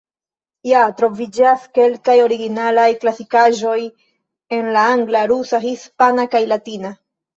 Ja 0.67 0.79
troviĝas 1.01 1.67
kelkaj 1.79 2.15
originalaj 2.23 2.87
klasikaĵoj 3.03 3.77
en 4.59 4.73
la 4.79 4.87
Angla, 4.95 5.23
Rusa, 5.33 5.61
Hispana 5.67 6.27
kaj 6.33 6.43
Latina. 6.55 6.95